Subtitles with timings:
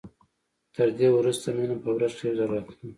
[0.75, 2.87] تر دې وروسته مينه په ورځ کښې يو ځل راتله.